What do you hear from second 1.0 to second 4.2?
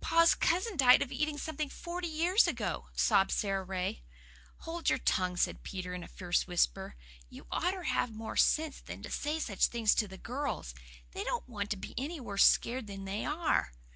of eating something forty years ago," sobbed Sara Ray.